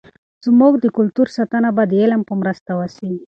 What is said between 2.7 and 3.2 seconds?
وسي.